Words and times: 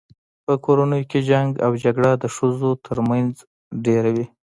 په 0.45 0.53
کورونو 0.65 0.97
کي 1.09 1.19
جنګ 1.29 1.49
او 1.65 1.71
جګړه 1.83 2.11
د 2.23 2.25
ښځو 2.35 2.71
تر 2.85 2.97
منځ 3.09 3.33
ډیره 3.85 4.09
وي 4.15 4.25